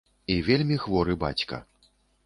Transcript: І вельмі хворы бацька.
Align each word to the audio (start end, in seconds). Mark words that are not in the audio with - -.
І 0.35 0.37
вельмі 0.47 0.79
хворы 0.87 1.19
бацька. 1.27 1.65